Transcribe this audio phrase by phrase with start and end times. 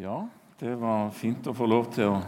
[0.00, 0.22] Ja,
[0.56, 2.20] det var fint å få lov til å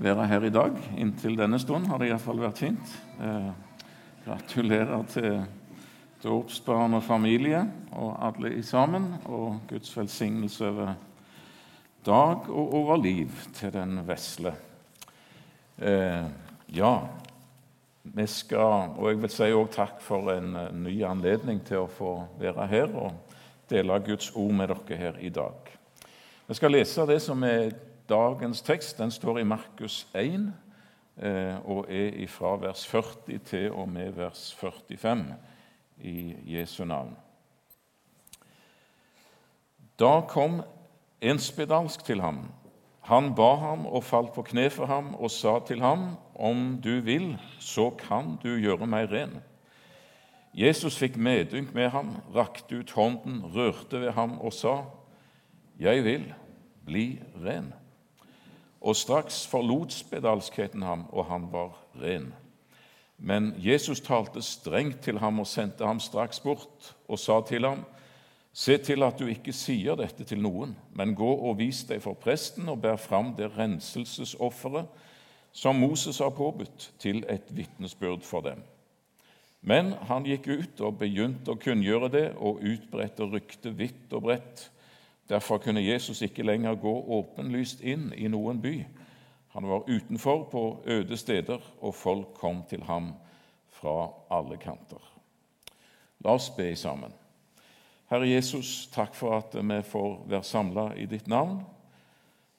[0.00, 0.78] være her i dag.
[0.96, 2.94] Inntil denne stund har det iallfall vært fint.
[3.20, 3.50] Eh,
[4.24, 5.42] gratulerer til
[6.22, 9.10] dåpsbarn og familie og alle i sammen.
[9.28, 10.96] Og Guds velsignelse over
[12.08, 14.56] dag og over liv til den vesle.
[15.76, 16.24] Eh,
[16.80, 16.96] ja,
[18.08, 21.92] vi skal, og jeg vil si også takk for en uh, ny anledning til å
[21.92, 23.36] få være her og
[23.68, 25.75] dele Guds ord med dere her i dag.
[26.46, 27.72] Vi skal lese det som er
[28.06, 28.98] dagens tekst.
[28.98, 30.52] Den står i Markus 1
[31.18, 35.24] eh, og er fra vers 40 til og med vers 45
[36.06, 37.16] i Jesu navn.
[39.98, 40.60] Da kom
[41.20, 42.44] en spedalsk til ham.
[43.10, 47.00] Han ba ham og falt på kne for ham og sa til ham, Om du
[47.00, 49.40] vil, så kan du gjøre meg ren.
[50.54, 54.84] Jesus fikk medynk med ham, rakte ut hånden, rørte ved ham og sa,
[55.80, 56.34] 'Jeg vil,
[56.86, 57.74] bli ren.'
[58.80, 62.34] Og straks forlot spedalskheten ham, og han var ren.
[63.18, 67.84] Men Jesus talte strengt til ham og sendte ham straks bort, og sa til ham,
[68.56, 72.16] Se til at du ikke sier dette til noen, men gå og vis deg for
[72.16, 74.86] presten og bær fram det renselsesofferet
[75.52, 78.62] som Moses har påbudt, til et vitnesbyrd for dem.
[79.60, 84.70] Men han gikk ut og begynte å kunngjøre det og utbredte ryktet vidt og bredt.
[85.28, 88.78] Derfor kunne Jesus ikke lenger gå åpenlyst inn i noen by.
[89.56, 93.12] Han var utenfor på øde steder, og folk kom til ham
[93.68, 95.02] fra alle kanter.
[96.24, 97.12] La oss be sammen.
[98.10, 101.58] Herre Jesus, takk for at vi får være samla i ditt navn.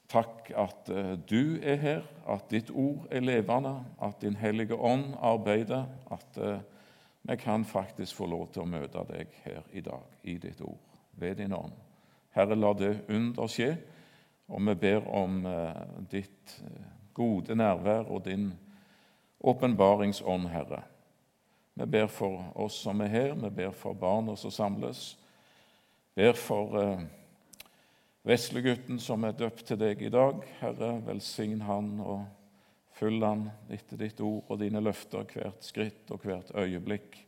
[0.08, 5.14] Takk at eh, du er her, at ditt ord er levende, at Din hellige ånd
[5.20, 6.60] arbeider, at eh,
[7.22, 10.80] vi kan faktisk få lov til å møte deg her i dag i ditt ord,
[11.12, 11.87] ved din ånd.
[12.38, 13.72] Herre, la det under skje,
[14.46, 15.80] og vi ber om eh,
[16.12, 16.84] ditt eh,
[17.16, 18.52] gode nærvær og din
[19.42, 20.84] åpenbaringsånd, Herre.
[21.74, 25.16] Vi ber for oss som er her, vi ber for barna som samles.
[26.14, 27.04] Ber for eh,
[28.22, 30.38] veslegutten som er døpt til deg i dag.
[30.62, 32.22] Herre, velsign han og
[32.98, 37.18] fyll han etter ditt ord og dine løfter hvert skritt og hvert øyeblikk.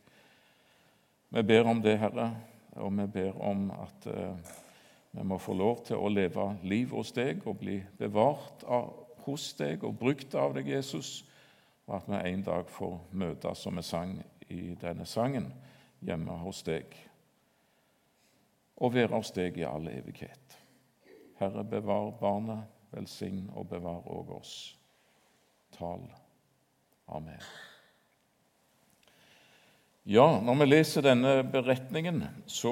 [1.35, 2.31] Vi ber om det, Herre,
[2.79, 4.13] og vi ber om at
[5.11, 8.93] vi må få lov til å leve liv hos deg og bli bevart av,
[9.25, 11.21] hos deg og brukt av deg, Jesus,
[11.87, 14.15] og at vi en dag får møtes som vi sang
[14.51, 15.51] i denne sangen,
[16.01, 16.95] hjemme hos deg,
[18.81, 20.57] og være hos deg i all evighet.
[21.41, 24.55] Herre, bevar barnet, velsign og bevar òg oss.
[25.77, 26.07] Tal.
[27.07, 27.70] Amen.
[30.05, 32.71] Ja, Når vi leser denne beretningen, så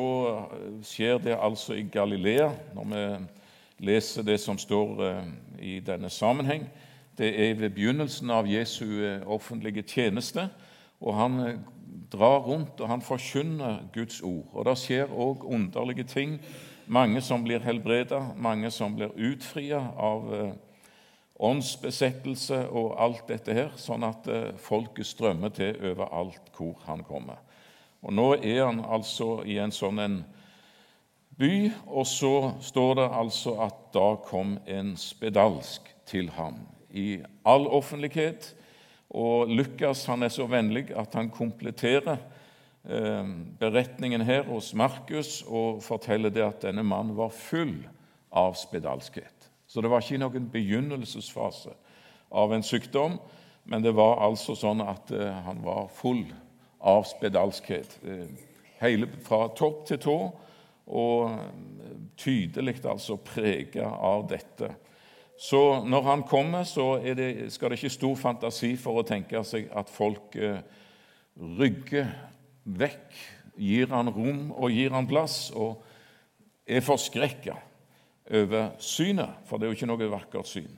[0.81, 2.47] skjer det altså i Galilea.
[2.73, 5.27] Når vi leser det som står eh,
[5.61, 6.65] i denne sammenheng,
[7.17, 10.47] det er ved begynnelsen av Jesu eh, offentlige tjeneste.
[10.99, 11.59] og Han eh,
[12.11, 14.49] drar rundt og han forkynner Guds ord.
[14.53, 16.39] Og Det skjer òg underlige ting.
[16.87, 20.55] Mange som blir helbreda, mange som blir utfria av
[21.39, 27.39] åndsbesettelse og alt dette her, sånn at eh, folket strømmer til overalt hvor han kommer.
[28.03, 30.19] Og Nå er han altså i en sånn en
[31.39, 32.33] by, og så
[32.63, 36.59] står det altså at da kom en spedalsk til ham
[36.91, 38.53] i all offentlighet.
[39.09, 42.17] Og Lukas han er så vennlig at han kompletterer
[42.83, 47.77] eh, beretningen her hos Markus og forteller det at denne mannen var full
[48.29, 49.38] av spedalskhet.
[49.69, 51.75] Så det var ikke noen begynnelsesfase
[52.33, 53.19] av en sykdom,
[53.69, 56.23] men det var altså sånn at uh, han var full
[56.81, 57.99] av spedalskhet.
[58.01, 58.25] Uh,
[58.81, 60.17] hele fra topp til tå,
[60.89, 64.71] og uh, tydelig altså prega av dette.
[65.39, 69.69] Så når han kommer, så det, skal det ikke stor fantasi for å tenke seg
[69.71, 70.33] at folk
[71.37, 72.09] rygger
[72.65, 73.21] vekk,
[73.55, 75.79] gir han rom og gir han plass, og
[76.67, 77.55] er forskrekka
[78.29, 80.71] over synet, for det er jo ikke noe vakkert syn.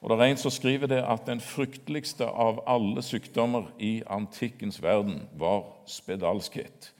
[0.00, 4.82] Og Det er en som skriver det at den frykteligste av alle sykdommer i antikkens
[4.82, 6.92] verden var spedalskhet.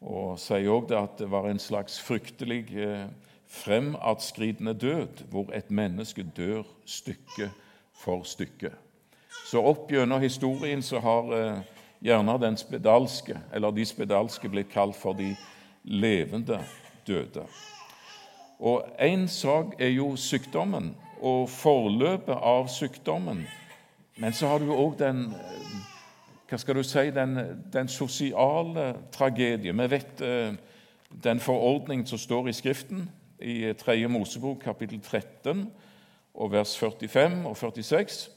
[0.00, 3.06] Og sier også at det var en slags fryktelig eh,
[3.46, 7.50] fremadskridende død, hvor et menneske dør stykke
[7.92, 8.72] for stykke.
[9.44, 11.60] Så opp gjennom historien så har eh,
[12.04, 15.34] gjerne den spedalske, eller de spedalske blitt kalt for de
[15.84, 16.60] levende
[17.06, 17.44] døde.
[18.58, 23.46] Og Én sak er jo sykdommen og forløpet av sykdommen.
[24.16, 25.26] Men så har du òg den
[26.44, 27.38] hva skal du si, den,
[27.72, 29.80] den sosiale tragedien.
[29.80, 30.52] Vi vet eh,
[31.24, 33.08] den forordningen som står i Skriften,
[33.40, 33.96] i 3.
[34.08, 35.64] Mosebok kapittel 13
[36.34, 38.30] og vers 45 og 46.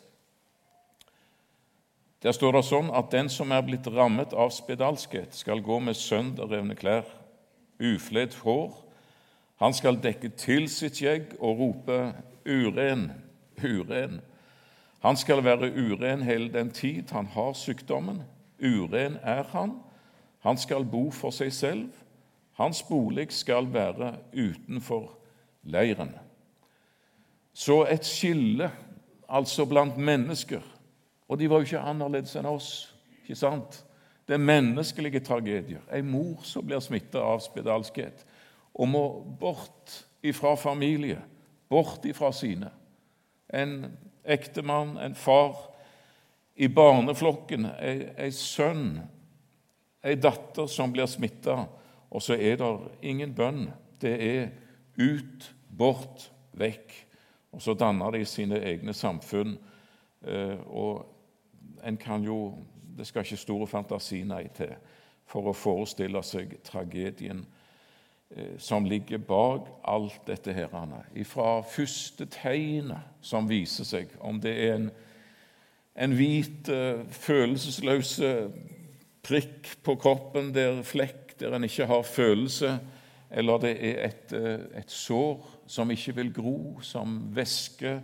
[2.24, 6.00] Der står det sånn at den som er blitt rammet av spedalskhet, skal gå med
[6.00, 7.06] sønderrevne klær,
[7.78, 8.74] ufledd hår.
[9.58, 12.14] Han skal dekke til sitt skjegg og rope
[12.46, 13.12] 'uren,
[13.58, 14.20] uren'.
[15.00, 18.24] Han skal være uren hele den tid han har sykdommen.
[18.62, 19.80] Uren er han.
[20.40, 21.90] Han skal bo for seg selv.
[22.54, 25.18] Hans bolig skal være utenfor
[25.64, 26.16] leiren.
[27.54, 28.72] Så et skille,
[29.30, 30.62] altså blant mennesker,
[31.28, 32.94] og de var jo ikke annerledes enn oss.
[33.24, 33.86] ikke sant?
[34.28, 35.82] Det er menneskelige tragedier.
[35.92, 38.26] Ei mor som blir smitta av spedalskhet
[38.78, 39.04] og må
[39.40, 41.22] bort ifra familie,
[41.70, 42.70] bort ifra sine.
[43.50, 43.98] En
[44.28, 45.56] ektemann, en far
[46.56, 49.00] i barneflokken, ei sønn,
[50.04, 51.66] ei datter som blir smitta,
[52.10, 52.72] og så er det
[53.02, 53.68] ingen bønn.
[54.02, 54.50] Det er
[54.98, 56.94] ut, bort, vekk.
[57.52, 59.58] Og så danner de sine egne samfunn.
[60.22, 61.06] Eh, og
[61.84, 62.58] en kan jo
[62.98, 64.72] Det skal ikke store fantasi nei til
[65.30, 67.44] for å forestille seg tragedien
[68.60, 70.74] som ligger bak alt dette her.
[71.26, 74.90] Fra første tegnet som viser seg, om det er en,
[75.96, 78.18] en hvit, eh, følelsesløs
[79.28, 82.78] prikk på kroppen, der flekk der en ikke har følelse,
[83.32, 84.34] eller det er et,
[84.80, 88.00] et sår som ikke vil gro, som væsker,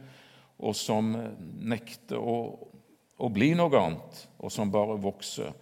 [0.63, 1.11] og som
[1.63, 2.37] nekter å
[3.23, 5.53] å bli noe annet, og som bare vokser.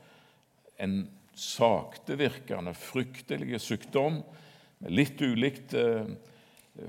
[0.81, 1.03] En
[1.37, 4.21] saktevirkende, fryktelig sykdom
[4.89, 6.07] litt ulikt eh,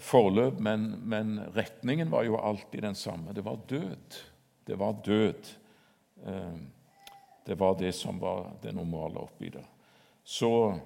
[0.01, 3.35] forløp, men, men, retningen var jo alltid den samme.
[3.35, 4.19] Det var død.
[4.67, 5.53] Det var død.
[6.27, 6.57] Eh,
[7.47, 9.65] det var det som var det normale oppi det.
[10.25, 10.79] Så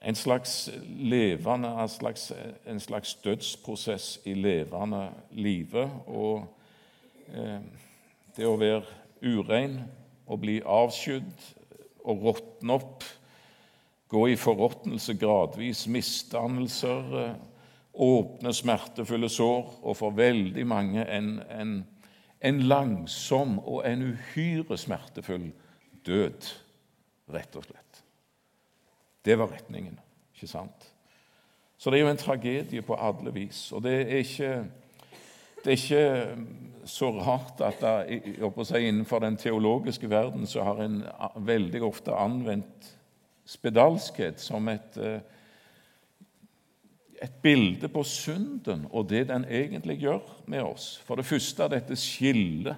[0.00, 2.32] en slags levende, en slags,
[2.66, 5.86] en slags dødsprosess i levende live.
[6.06, 6.48] og
[7.30, 7.62] Eh,
[8.34, 8.82] det å være
[9.22, 9.76] urein
[10.26, 11.44] og bli avskydd
[12.02, 13.04] og råtne opp,
[14.10, 17.34] gå i forråtnelse gradvis, misdannelser, eh,
[17.94, 21.74] åpne, smertefulle sår, og for veldig mange en, en,
[22.40, 25.50] en langsom og en uhyre smertefull
[26.06, 26.50] død,
[27.30, 28.02] rett og slett.
[29.24, 29.98] Det var retningen,
[30.34, 30.90] ikke sant?
[31.78, 33.70] Så det er jo en tragedie på alle vis.
[33.72, 34.54] Og det er ikke,
[35.64, 41.04] det er ikke så rart at det, si, innenfor den teologiske verden så har en
[41.36, 42.96] veldig ofte anvendt
[43.46, 45.20] spedalskhet som et, eh,
[47.22, 50.96] et bilde på synden og det den egentlig gjør med oss.
[51.04, 52.76] For det første dette skillet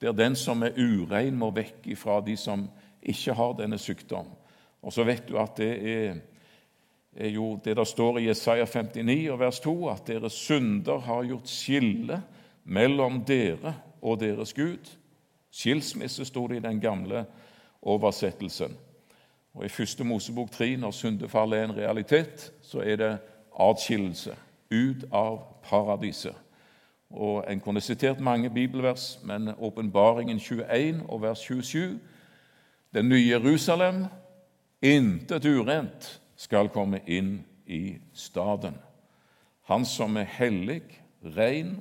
[0.00, 2.66] der den som er urein, må vekk fra de som
[3.02, 4.28] ikke har denne sykdom.
[4.82, 6.18] Og så vet du at det er,
[7.16, 11.24] er jo det der står i Jesaja 59 og vers 2, at deres synder har
[11.24, 12.20] gjort skille
[12.64, 14.92] mellom dere og deres Gud.
[15.50, 17.24] Skilsmisse sto det i den gamle
[17.82, 18.76] oversettelsen.
[19.56, 23.18] Og I første Mosebok 3, når syndefallet er en realitet, så er det
[23.60, 24.34] atskillelse
[24.70, 26.34] ut av paradiset.
[27.10, 32.00] Og En kunne sitert mange bibelvers, men åpenbaringen 21 og vers 27
[32.94, 34.04] Den nye Jerusalem,
[34.82, 38.74] intet urent skal komme inn i staden.
[39.62, 40.82] Han som er hellig,
[41.36, 41.80] ren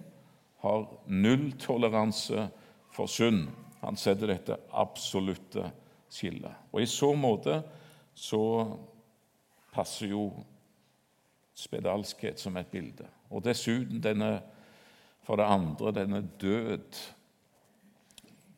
[0.60, 2.48] har nulltoleranse
[2.92, 3.48] for synd.
[3.82, 5.72] Han setter dette absolutte
[6.16, 6.64] skillet.
[6.72, 7.60] Og I så måte
[8.16, 8.42] så
[9.76, 10.30] passer jo
[11.56, 13.08] spedalskhet som et bilde.
[13.30, 14.40] Og dessuten denne,
[15.24, 17.02] for det andre denne død.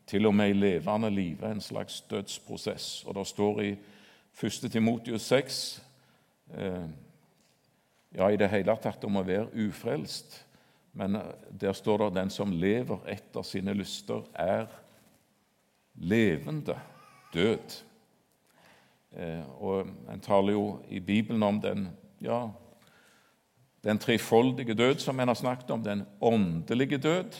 [0.07, 3.03] Til og med i levende live en slags dødsprosess.
[3.03, 3.71] Og det står i
[4.43, 4.71] 1.
[4.71, 5.83] Timotius 6
[6.53, 6.89] eh,
[8.15, 10.43] ja, i det hele tatt om å være ufrelst.
[10.97, 11.19] Men
[11.51, 14.69] der står det den som lever etter sine lyster, er
[15.93, 16.77] levende
[17.33, 17.83] død.
[19.17, 21.89] Eh, og En taler jo i Bibelen om den,
[22.21, 22.47] ja,
[23.83, 27.31] den trefoldige død som en har snakket om, den åndelige død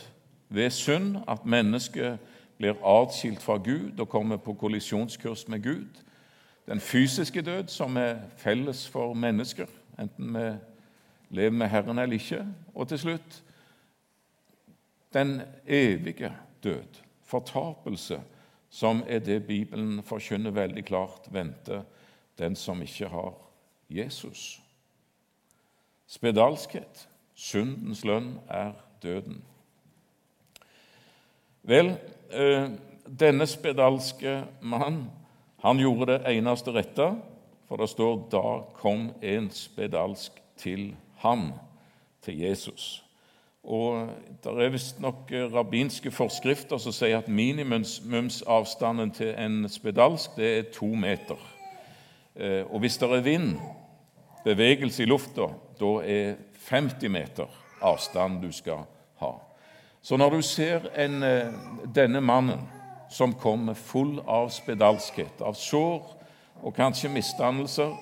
[0.50, 2.20] ved synd, at mennesket
[2.58, 6.04] blir atskilt fra Gud og kommer på kollisjonskurs med Gud.
[6.68, 9.66] Den fysiske død, som er felles for mennesker,
[10.00, 10.54] enten vi
[11.30, 12.46] lever med Herren eller ikke.
[12.76, 13.44] Og til slutt
[15.14, 16.32] den evige
[16.64, 18.22] død, fortapelse,
[18.70, 21.84] som er det Bibelen forkynner veldig klart venter
[22.38, 23.34] den som ikke har
[23.90, 24.60] Jesus.
[26.08, 29.42] Spedalskhet, syndens lønn, er døden.
[31.68, 31.98] Vel,
[32.32, 32.70] eh,
[33.08, 35.10] denne spedalske mann
[35.64, 37.16] han gjorde det eneste rette
[37.68, 41.52] For det står da kom en spedalsk til ham,
[42.24, 43.04] til Jesus.
[43.68, 44.10] Og
[44.44, 50.88] Det er visstnok rabbinske forskrifter som sier at minimumsavstanden til en spedalsk det er to
[50.96, 51.42] meter.
[52.36, 53.58] Eh, og hvis det er vind,
[54.46, 56.38] bevegelse i lufta, da er
[56.70, 58.86] 50 meter avstand du skal
[59.20, 59.34] ha.
[60.02, 61.52] Så når du ser en, eh,
[61.96, 62.70] denne mannen
[63.10, 66.16] som kommer full av spedalskhet, av sår
[66.62, 67.98] og kanskje misdannelser,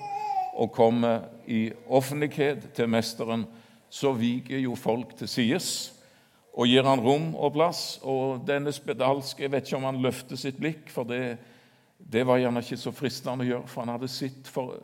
[0.56, 3.46] og kommer i offentlighet til mesteren,
[3.90, 5.70] så viker jo folk til sides
[6.56, 7.98] og gir han rom og plass.
[8.02, 11.36] Og denne spedalske Jeg vet ikke om han løfter sitt blikk, for det,
[11.98, 14.78] det var gjerne ikke så fristende å gjøre, for han hadde sett, for,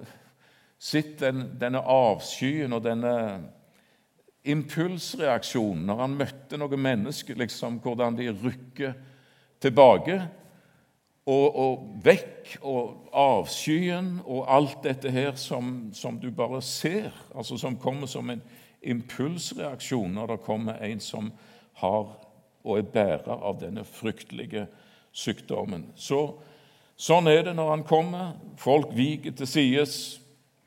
[1.21, 3.17] den, denne avskyen og denne
[4.43, 8.95] impulsreaksjonen når han møtte noen mennesker, liksom, hvordan de rykker
[9.63, 10.17] tilbake
[11.31, 17.57] og, og, vekk, og avskyen og alt dette her som, som, du bare ser, altså
[17.61, 18.43] som kommer som en
[18.83, 21.31] impulsreaksjon når det kommer en som
[21.83, 22.07] har
[22.63, 24.69] og er bærer av denne fryktelige
[25.13, 25.89] sykdommen.
[25.99, 26.39] Så,
[26.95, 28.37] sånn er det når han kommer.
[28.61, 29.97] Folk viker til sides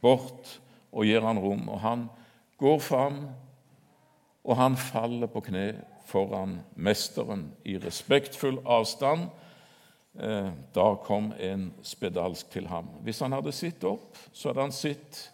[0.03, 0.57] bort
[0.91, 1.69] og gir han rom.
[1.71, 2.07] Og han
[2.59, 3.21] går fram,
[4.43, 5.69] og han faller på kne
[6.05, 9.29] foran mesteren i respektfull avstand
[10.19, 12.87] Eh, da kom en spedalsk til ham.
[13.03, 15.25] Hvis han hadde sett opp, så hadde han sett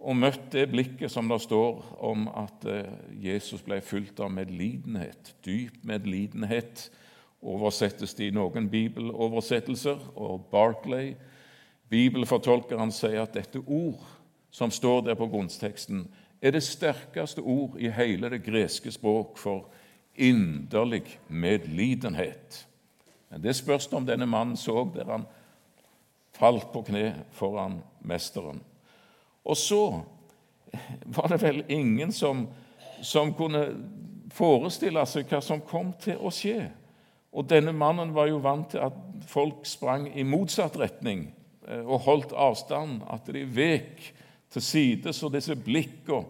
[0.00, 5.34] og møtt det blikket som det står om at eh, Jesus ble fulgt av medlidenhet.
[5.44, 6.86] Dyp medlidenhet
[7.40, 10.00] oversettes det i noen bibeloversettelser.
[10.16, 11.14] Og Barclay,
[11.92, 14.00] bibelfortolkeren, sier at dette ord
[14.50, 16.06] som står der på grunnteksten,
[16.40, 19.68] er det sterkeste ord i hele det greske språk for
[20.16, 22.64] inderlig medlidenhet.
[23.30, 25.28] Men det spørs om denne mannen så der han
[26.34, 28.64] falt på kne foran mesteren.
[29.44, 29.82] Og så
[31.04, 32.46] var det vel ingen som,
[33.02, 33.64] som kunne
[34.34, 36.68] forestille seg hva som kom til å skje.
[37.30, 38.96] Og denne mannen var jo vant til at
[39.30, 41.28] folk sprang i motsatt retning
[41.66, 44.02] eh, og holdt avstand, at de vek
[44.50, 46.26] til sides, og disse blikkene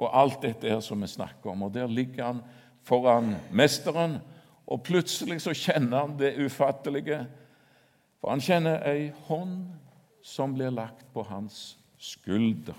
[0.00, 1.66] og alt dette her som vi snakker om.
[1.66, 2.44] Og der ligger han
[2.86, 4.18] foran mesteren
[4.70, 7.24] og plutselig så kjenner han det ufattelige.
[8.20, 9.64] For han kjenner ei hånd
[10.22, 12.78] som blir lagt på hans skulder.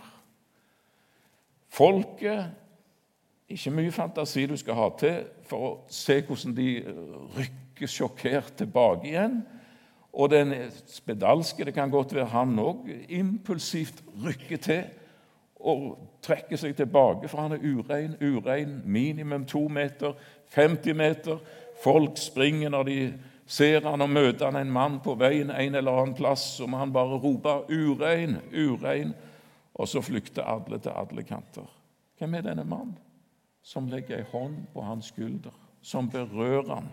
[1.71, 2.45] Folket
[3.51, 6.69] Ikke mye fantasi du skal ha til for å se hvordan de
[7.35, 9.41] rykker sjokkert tilbake igjen.
[10.15, 10.53] Og den
[10.87, 14.85] spedalske, det kan godt være han òg, impulsivt rykker til
[15.61, 20.15] og trekker seg tilbake, for han er urein, urein, minimum to meter,
[20.55, 21.43] 50 meter.
[21.83, 22.97] Folk springer når de
[23.45, 26.93] ser han og møter han en mann på veien en eller annen plass, så han
[26.93, 29.13] bare rope 'urein, urein',
[29.73, 31.67] og så flykter alle til alle kanter.
[32.17, 32.97] Hvem er denne mannen
[33.63, 36.89] som legger ei hånd på hans skulder, som berører han?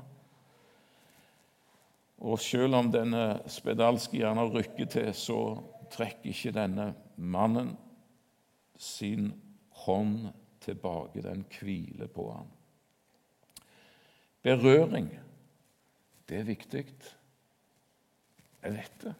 [2.18, 7.76] Og selv om denne spedalske gjerne rykker til, så trekker ikke denne mannen
[8.78, 9.32] sin
[9.84, 10.28] hånd
[10.60, 11.22] tilbake.
[11.22, 12.48] Den hviler på ham.
[14.42, 15.10] Berøring,
[16.28, 16.84] det er viktig.
[18.62, 19.14] Jeg vet det.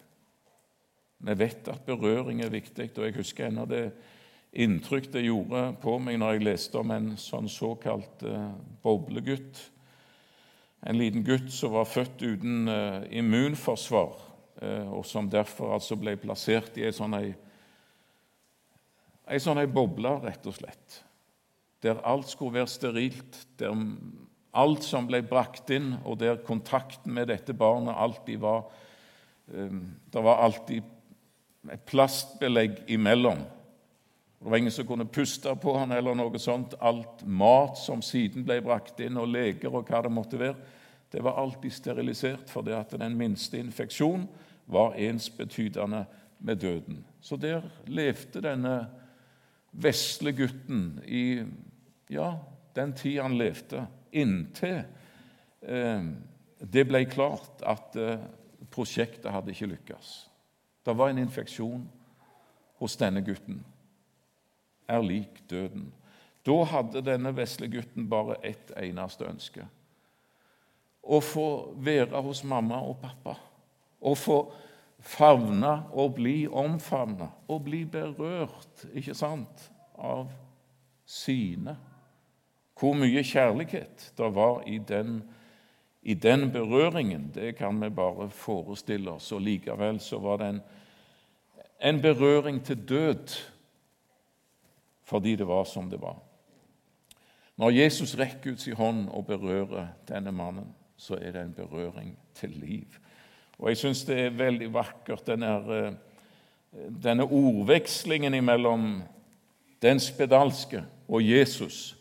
[1.19, 3.83] Vi vet at berøring er viktig, og jeg husker ennå det
[4.59, 8.53] inntrykk det gjorde på meg når jeg leste om en sånn såkalt uh,
[8.85, 9.61] boblegutt.
[10.87, 14.15] En liten gutt som var født uten uh, immunforsvar,
[14.63, 17.35] uh, og som derfor altså ble plassert i ei sånn ei,
[19.29, 21.03] ei sånn boble, rett og slett,
[21.83, 23.75] der alt skulle være sterilt, der
[24.59, 28.65] Alt som ble brakt inn, og der kontakten med dette barnet alltid var
[29.55, 30.83] ehm, Det var alltid
[31.69, 33.39] et plastbelegg imellom.
[34.39, 36.77] Det var ingen som kunne puste på han eller noe sånt.
[36.81, 40.57] Alt mat som siden ble brakt inn, og leger og hva det måtte være,
[41.11, 44.27] det var alltid sterilisert, fordi at den minste infeksjon
[44.69, 46.05] var ensbetydende
[46.39, 47.05] med døden.
[47.21, 48.75] Så der levde denne
[49.73, 51.43] vesle gutten i
[52.13, 52.35] ja,
[52.77, 54.83] den tid han levde inntil
[55.63, 56.11] eh,
[56.59, 58.25] det ble klart at eh,
[58.73, 60.13] prosjektet hadde ikke lykkes.
[60.85, 61.85] Det var en infeksjon
[62.81, 63.61] hos denne gutten.
[64.89, 65.91] Er lik døden.
[66.47, 69.67] Da hadde denne vesle gutten bare ett eneste ønske.
[71.03, 71.49] Å få
[71.85, 73.37] være hos mamma og pappa.
[74.01, 74.39] Å få
[75.05, 80.33] favne og bli omfavnet og bli berørt, ikke sant, av
[81.09, 81.77] sine
[82.79, 85.23] hvor mye kjærlighet det var i den,
[86.03, 89.33] i den berøringen, det kan vi bare forestille oss.
[89.33, 90.61] Og likevel så var det en,
[91.83, 93.39] en berøring til død
[95.09, 96.19] fordi det var som det var.
[97.57, 102.13] Når Jesus rekker ut sin hånd og berører denne mannen, så er det en berøring
[102.35, 102.99] til liv.
[103.59, 105.93] Og Jeg syns det er veldig vakkert, denne, eh,
[107.03, 109.03] denne ordvekslingen mellom
[109.83, 111.98] den spedalske og Jesus,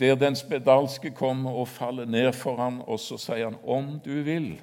[0.00, 4.22] der den spedalske kommer og faller ned for ham, og så sier han 'om du
[4.22, 4.60] vil'.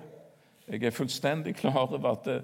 [0.67, 2.41] Jeg er fullstendig klar over at det,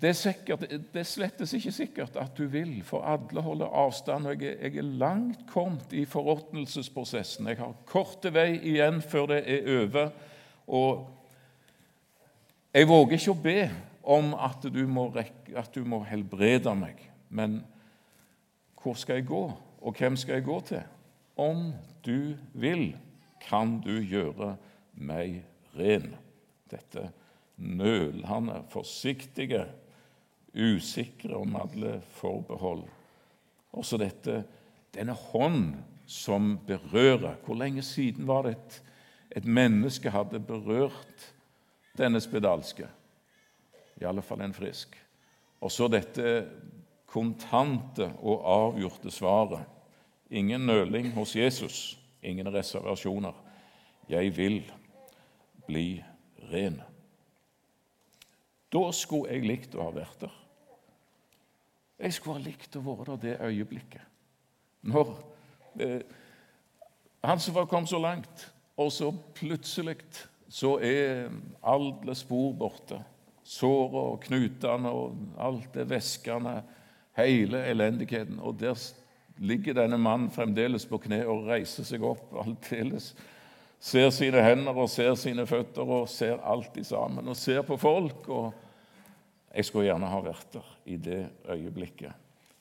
[0.00, 4.26] det er, sikkert, det slettes ikke sikkert at du vil, for alle holder avstand.
[4.26, 7.46] og jeg jeg er langt kommet i forråtnelsesprosessen.
[7.46, 10.10] Jeg har korte vei igjen før det er over.
[10.66, 11.08] Og
[12.74, 13.70] jeg våger ikke å be
[14.02, 17.10] om at du må, rekke, at du må helbrede meg.
[17.28, 17.64] Men
[18.82, 20.82] hvor skal jeg gå, og hvem skal jeg gå til?
[21.38, 21.72] Om
[22.04, 22.96] du vil,
[23.40, 24.56] kan du gjøre
[24.98, 25.42] meg
[25.78, 26.10] ren.
[26.68, 27.08] Dette
[27.56, 29.64] nølende, forsiktige
[30.58, 32.84] usikre om alle forbehold.
[33.72, 34.42] Også dette,
[34.94, 35.76] denne hånd
[36.08, 37.38] som berører.
[37.44, 38.78] Hvor lenge siden var det et,
[39.42, 41.28] et menneske hadde berørt
[41.98, 42.88] denne spedalske?
[43.98, 44.94] I alle fall en frisk.
[45.60, 46.46] Og så dette
[47.08, 49.77] kontante og avgjorte svaret.
[50.30, 53.32] Ingen nøling hos Jesus, ingen reservasjoner.
[54.08, 54.60] Jeg vil
[55.66, 56.02] bli
[56.52, 56.82] ren.
[58.72, 60.34] Da skulle jeg likt å ha vært der.
[61.98, 64.04] Jeg skulle ha likt å være der det øyeblikket.
[64.88, 65.14] Når
[65.80, 66.02] eh,
[67.24, 68.44] han som var kommet så langt,
[68.78, 69.96] og så plutselig
[70.48, 71.32] så er
[71.66, 73.00] alle spor borte.
[73.42, 76.60] Såret og knutene og alt det væskende,
[77.18, 78.38] hele elendigheten.
[78.38, 78.76] Og der
[79.38, 83.12] ligger denne mannen fremdeles på kne og reiser seg opp aldeles.
[83.78, 87.28] Ser sine hender og ser sine føtter og ser alt i sammen.
[87.28, 88.28] Og ser på folk.
[88.28, 88.52] og
[89.54, 92.12] jeg skulle gjerne ha vært der i det øyeblikket.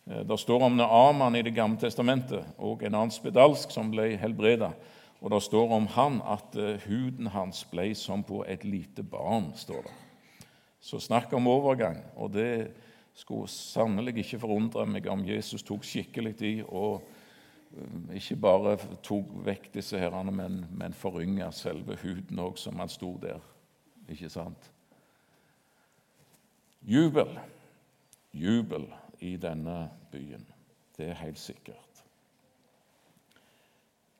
[0.07, 4.15] Eh, det står om Naaman i Det gamle testamentet og en annen spedalsk som ble
[4.17, 4.71] helbreda.
[5.21, 9.51] Og det står om han at eh, huden hans ble som på et lite barn.
[9.55, 9.95] står det.
[10.79, 12.03] Så snakk om overgang.
[12.15, 12.71] Og det
[13.17, 17.01] skulle sannelig ikke forundre meg om Jesus tok skikkelig i og
[17.73, 18.75] eh, ikke bare
[19.05, 23.41] tok vekk disse herrene, men, men forynga selve huden òg, som han sto der.
[24.07, 24.69] Ikke sant?
[26.87, 27.33] Jubel,
[28.31, 28.85] jubel
[29.19, 30.45] i denne byen.
[30.97, 32.03] Det er helt sikkert.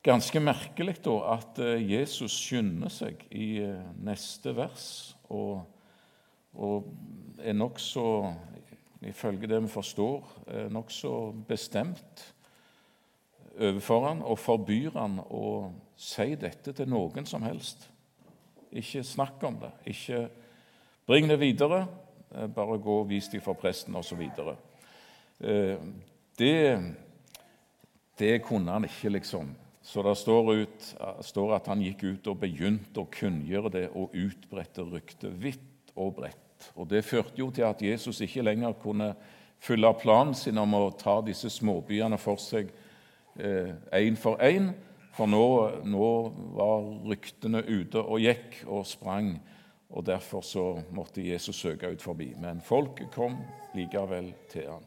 [0.07, 4.89] Ganske merkelig da at eh, Jesus skynder seg i eh, neste vers
[5.29, 5.65] og,
[6.55, 6.87] og
[7.43, 8.03] er nokså,
[9.05, 10.23] ifølge det vi forstår,
[10.73, 11.11] nokså
[11.47, 12.23] bestemt
[13.57, 17.87] overfor han og forbyr han å si dette til noen som helst.
[18.71, 19.71] Ikke snakk om det.
[19.93, 20.27] Ikke
[21.07, 21.85] bring det videre.
[22.35, 24.21] Eh, bare gå og vis dem for presten, osv.
[25.39, 25.77] Eh,
[26.37, 26.57] det,
[28.19, 29.53] det kunne han ikke, liksom.
[29.81, 30.89] Så det står, ut,
[31.23, 36.17] står, at han gikk ut og begynte å kunngjøre det og utbredte ryktet vidt og
[36.19, 36.46] bredt.
[36.75, 39.13] Og Det førte jo til at Jesus ikke lenger kunne
[39.59, 42.69] fylle planen sin om å ta disse småbyene for seg
[43.37, 44.73] én eh, for én.
[45.17, 45.45] For nå,
[45.85, 46.09] nå
[46.57, 49.37] var ryktene ute og gikk og sprang
[49.89, 52.33] og Derfor så måtte Jesus søke ut forbi.
[52.37, 53.37] Men folket kom
[53.75, 54.83] likevel til ham.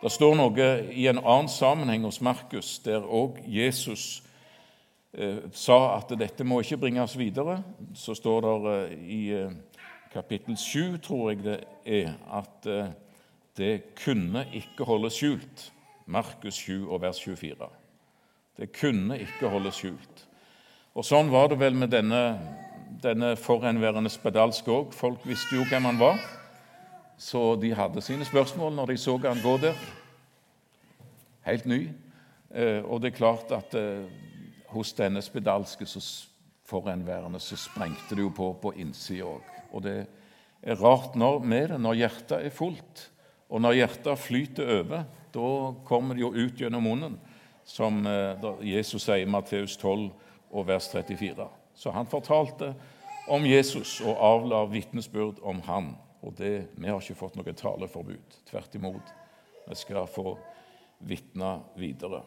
[0.00, 4.22] Det står noe i en annen sammenheng hos Markus, der òg Jesus
[5.12, 7.58] eh, sa at dette må ikke bringes videre.
[7.92, 9.52] Så står det eh, i eh,
[10.12, 12.94] kapittel 7, tror jeg det er, at eh,
[13.56, 15.68] det kunne ikke holdes skjult.
[16.06, 17.68] Markus 7 og vers 24.
[18.58, 20.26] Det kunne ikke holdes skjult.
[20.94, 22.24] Og Sånn var det vel med denne
[23.02, 24.94] denne forhenværende spedalsk òg.
[24.96, 26.20] Folk visste jo hvem han var,
[27.20, 29.76] så de hadde sine spørsmål når de så han gå der.
[31.46, 31.88] Helt ny.
[32.50, 34.04] Eh, og det er klart at eh,
[34.74, 36.00] hos denne spedalske så
[36.70, 39.48] forhenværende så sprengte det jo på på innsida òg.
[39.74, 39.96] Og det
[40.62, 43.10] er rart når, med det når hjertet er fullt,
[43.50, 45.04] og når hjertet flyter over.
[45.30, 45.50] Da
[45.86, 47.18] kommer det jo ut gjennom munnen,
[47.64, 50.08] som eh, Jesus sier i Matteus 12
[50.50, 51.46] og vers 34.
[51.74, 52.72] Så han fortalte
[53.30, 55.94] om Jesus og avla vitnesbyrd om han.
[56.20, 58.40] Og det, Vi har ikke fått noe taleforbud.
[58.50, 59.14] Tvert imot.
[59.68, 60.34] Vi skal få
[61.06, 62.24] vitne videre.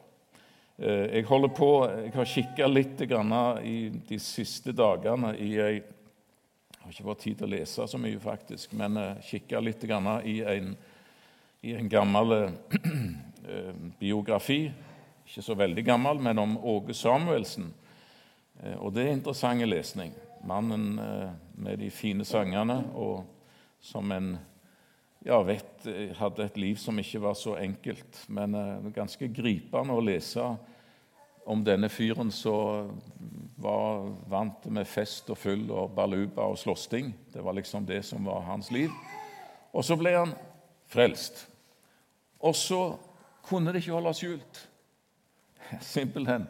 [0.77, 3.77] Eh, jeg holder på, jeg har kikka litt i
[4.09, 8.19] de siste dagene i ei Jeg har ikke fått tid til å lese så mye,
[8.19, 10.73] faktisk, men kikka litt i en,
[11.61, 14.65] i en gammel eh, biografi.
[15.25, 17.71] Ikke så veldig gammel, men om Åge Samuelsen.
[18.63, 20.13] Eh, og det er interessant lesning.
[20.43, 23.23] Mannen eh, med de fine sangene og
[23.83, 24.35] som en
[25.23, 25.87] ja, vet,
[26.19, 28.23] hadde et liv som ikke var så enkelt.
[28.27, 30.43] Men eh, ganske gripende å lese
[31.47, 32.91] om denne fyren som
[33.59, 37.11] var vant med fest og fyll og baluba og slåssing.
[37.33, 38.91] Det var liksom det som var hans liv.
[39.73, 40.35] Og så ble han
[40.91, 41.45] frelst.
[42.43, 42.81] Og så
[43.47, 44.61] kunne det ikke holde skjult.
[45.93, 46.47] Simpelthen.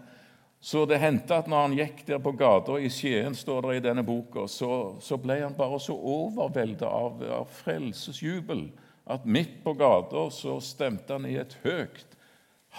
[0.63, 3.84] Så det hendte at når han gikk der på gata i Skien, står det i
[3.84, 8.69] denne boka, så, så ble han bare så overveldet av, av frelsesjubel
[9.12, 12.15] at midt på gata så stemte han i et høyt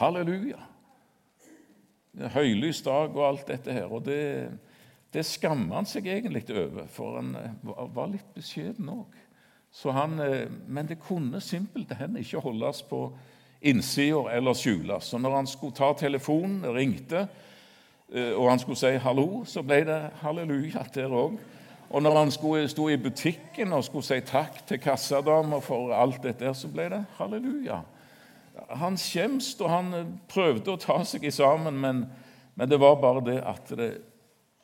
[0.01, 0.63] halleluja.
[2.33, 3.93] Høylys dag og alt dette her.
[3.93, 4.49] Og det,
[5.13, 9.23] det skammer han seg egentlig over, for han eh, var litt beskjeden òg.
[9.85, 10.35] Eh,
[10.67, 13.09] men det kunne simpelthen ikke holdes på
[13.61, 15.11] innsida eller skjules.
[15.11, 17.27] Så når han skulle ta telefonen, ringte,
[18.13, 21.39] og han skulle si hallo, så ble det halleluja der òg.
[21.95, 26.23] Og når han skulle stå i butikken og skulle si takk til kassadama for alt
[26.25, 27.81] dette, så ble det halleluja.
[28.81, 32.05] Han skjemst, og han eh, prøvde å ta seg sammen, men,
[32.55, 33.91] men det var bare det at det,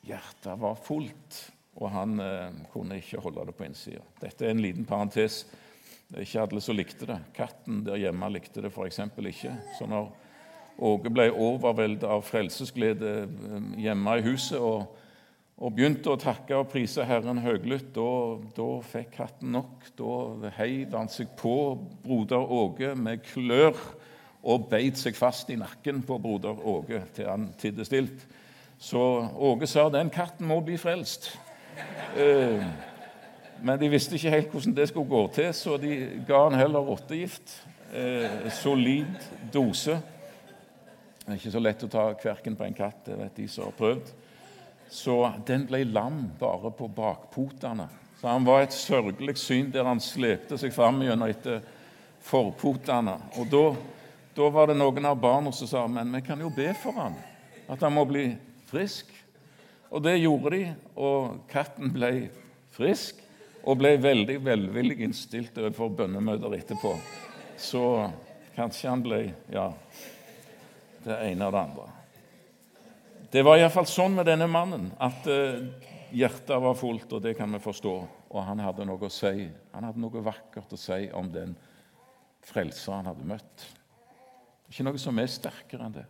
[0.07, 1.41] hjertet var fullt,
[1.79, 4.03] og han eh, kunne ikke holde det på innsida.
[4.23, 5.45] Dette er en liten parentes.
[6.11, 7.19] Det er ikke alle som likte det.
[7.37, 9.03] Katten der hjemme likte det f.eks.
[9.07, 9.55] ikke.
[9.79, 10.11] Så når
[10.81, 14.89] Åge ble overveldet av frelsesglede eh, hjemme i huset og
[15.61, 17.91] og begynte å takke og prise Herren høylytt.
[17.93, 18.11] Da,
[18.57, 19.91] da, fikk katten nok.
[19.99, 21.55] Da heiv han seg på
[22.05, 23.77] broder Åge med klør
[24.41, 28.25] og beit seg fast i nakken på broder Åge til han tidde stilt.
[28.81, 29.01] Så
[29.37, 31.35] Åge sa den katten må bli frelst.
[32.17, 32.65] Eh,
[33.61, 35.93] men de visste ikke helt hvordan det skulle gå til, så de
[36.25, 37.53] ga han heller rottegift.
[37.93, 39.99] Eh, solid dose.
[41.31, 43.69] Det er ikke så lett å ta kverken på en katt, det vet de som
[43.69, 44.11] har prøvd
[44.91, 47.87] så den ble lam bare på bakpotene.
[48.21, 51.63] Så han var et sørgelig syn der han slepte seg fram gjennom etter
[52.27, 53.15] forpotene.
[53.39, 53.63] Og da,
[54.37, 57.17] da, var det noen av barna som sa men vi kan jo be for han,
[57.71, 58.27] at han må bli
[58.69, 59.15] frisk.
[59.91, 60.63] Og det gjorde de,
[60.99, 62.13] og katten ble
[62.75, 63.23] frisk
[63.63, 66.97] og ble veldig velvillig innstilt overfor bønnemøter etterpå.
[67.61, 67.85] Så
[68.57, 69.23] kanskje han ble
[69.55, 69.71] ja,
[71.05, 71.89] det ene og det andre.
[73.31, 75.61] Det var iallfall sånn med denne mannen at uh,
[76.11, 77.97] hjertet var fullt, og det kan vi forstå.
[78.31, 79.47] Og han hadde noe å si.
[79.75, 81.55] Han hadde noe vakkert å si om den
[82.47, 83.67] frelser han hadde møtt.
[84.71, 86.07] Ikke noe som er sterkere enn det.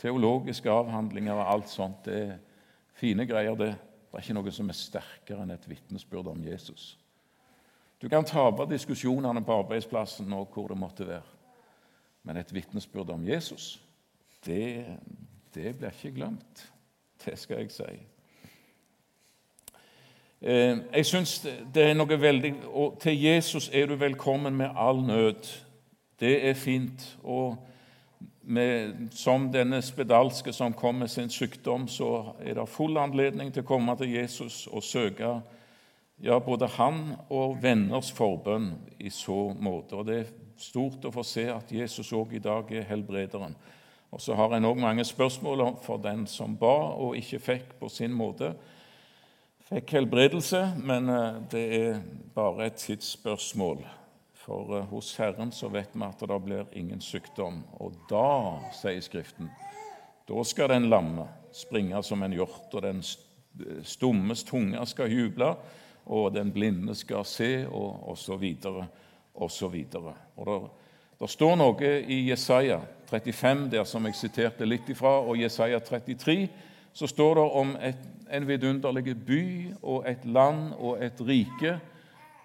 [0.00, 2.38] Teologiske avhandlinger og alt sånt, det er
[2.96, 3.74] fine greier, det.
[4.10, 6.94] Det er ikke noe som er sterkere enn et vitnesbyrd om Jesus.
[8.00, 11.39] Du kan tape diskusjonene på arbeidsplassen og hvor det måtte være,
[12.22, 13.80] men et vitnesbyrd om Jesus,
[14.46, 14.86] det,
[15.54, 16.72] det blir ikke glemt.
[17.24, 17.96] Det skal jeg si.
[20.40, 21.34] Eh, jeg syns
[21.74, 25.50] det er noe veldig og Til Jesus er du velkommen med all nød.
[26.20, 27.18] Det er fint.
[27.22, 27.56] Og
[28.42, 33.62] med, som denne spedalske som kom med sin sykdom, så er det full anledning til
[33.62, 35.40] å komme til Jesus og søke
[36.22, 39.96] ja, både han og venners forbønn i så måte.
[39.96, 43.56] Og Det er stort å få se at Jesus òg i dag er helbrederen.
[44.10, 47.88] Og så har en òg mange spørsmål for den som ba og ikke fikk på
[47.92, 48.52] sin måte.
[49.70, 52.00] Fikk helbredelse, men eh, det er
[52.34, 53.84] bare et tidsspørsmål.
[54.42, 57.62] For eh, hos Herren så vet vi at det blir ingen sykdom.
[57.78, 59.50] Og da, sier Skriften,
[60.26, 63.04] da skal den lamme springe som en hjort, og den
[63.86, 65.54] stummes tunge skal juble,
[66.10, 68.42] og den blinde skal se, og osv.,
[69.40, 69.76] osv.
[71.20, 76.48] Det står noe i Jesaja 35, der som jeg siterte litt ifra, og Jesaja 33,
[76.92, 79.44] så står det om et, en vidunderlig by
[79.82, 81.78] og et land og et rike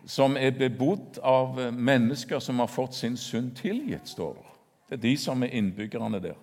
[0.05, 4.51] som er bebodd av mennesker som har fått sin synd tilgitt, står det.
[4.89, 6.35] Det er de som er innbyggerne der.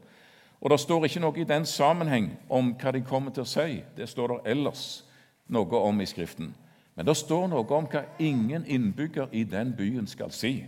[0.60, 3.82] Og Det står ikke noe i den sammenheng om hva de kommer til å si.
[3.96, 5.04] Det står det ellers
[5.50, 6.52] noe om i Skriften.
[6.94, 10.66] Men det står noe om hva ingen innbygger i den byen skal si.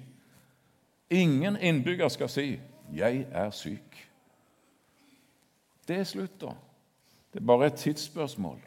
[1.10, 2.60] Ingen innbygger skal si
[2.92, 4.08] 'jeg er syk'.
[5.88, 6.54] Det er slutt, da.
[7.32, 8.58] Det er bare et tidsspørsmål.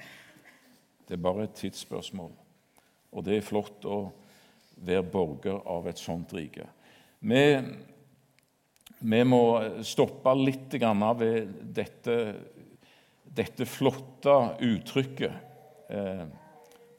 [1.08, 2.32] Det er bare et tidsspørsmål.
[3.12, 4.12] Og det er flott å
[4.76, 6.68] være borger av et sånt rike.
[7.20, 7.44] Vi,
[9.00, 9.42] vi må
[9.88, 12.36] stoppe litt ved dette,
[13.24, 15.32] dette flotte uttrykket.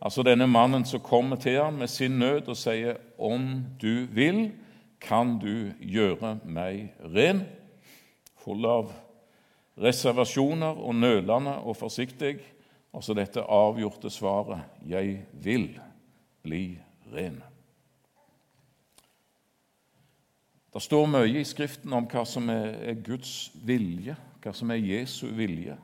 [0.01, 4.53] Altså denne mannen som kommer til ham med sin nød og sier 'om du vil'
[5.01, 7.47] kan du gjøre meg ren?
[8.37, 8.93] Full av
[9.79, 12.39] reservasjoner og nølende og forsiktig.
[12.93, 15.81] Og så dette avgjorte svaret 'Jeg vil
[16.43, 16.79] bli
[17.13, 17.43] ren'.
[20.75, 25.27] Det står mye i Skriften om hva som er Guds vilje, hva som er Jesu
[25.27, 25.77] vilje.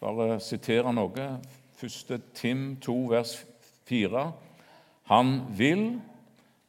[0.00, 1.40] Bare sitere noe.
[1.78, 3.36] Første Tim 2, vers
[3.86, 4.32] 4.
[5.12, 6.00] Han vil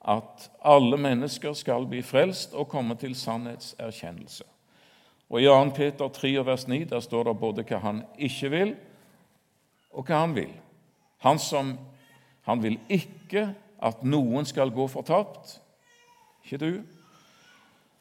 [0.06, 4.46] at alle mennesker skal bli frelst og komme til sannhetserkjennelse.
[5.30, 5.56] Og I 2.
[5.76, 8.76] Peter 3, vers 9 der står det både hva han ikke vil,
[9.90, 10.54] og hva han vil.
[11.26, 11.74] Han, som,
[12.46, 13.50] han vil ikke
[13.82, 15.58] at noen skal gå fortapt,
[16.46, 16.72] ikke du,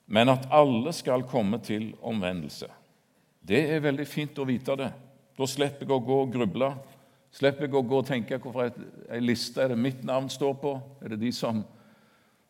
[0.07, 2.69] men at alle skal komme til omvendelse.
[3.41, 4.93] Det er veldig fint å vite det.
[5.39, 6.73] Da slipper jeg å gå og gruble.
[7.39, 8.73] Slipper jeg å gå og tenke hvorfor
[9.15, 10.73] ei liste er det mitt navn står på.
[11.05, 11.61] Er det de som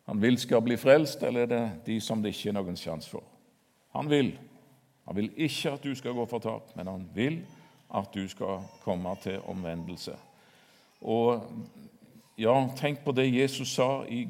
[0.09, 3.11] han vil skal bli frelst, eller er det de som det ikke er noen sjanse
[3.11, 3.25] for?
[3.93, 4.31] Han vil.
[5.05, 7.43] Han vil ikke at du skal gå fortapt, men han vil
[7.93, 10.15] at du skal komme til omvendelse.
[11.05, 11.45] Og
[12.39, 14.23] ja, tenk på det Jesus sa i,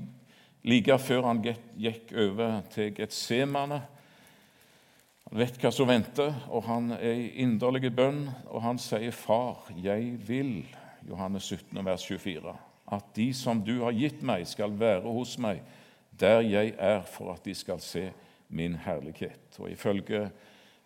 [0.67, 1.39] like før han
[1.79, 3.79] gikk over til Getsemane.
[5.29, 9.67] Han vet hva som venter, og han er i inderlig bønn, og han sier, 'Far,
[9.77, 10.65] jeg vil',
[11.05, 12.55] Johannes 17, vers 24,
[12.91, 15.61] 'at de som du har gitt meg, skal være hos meg
[16.19, 18.11] der jeg er, for at de skal se
[18.49, 20.31] min herlighet.' Og Ifølge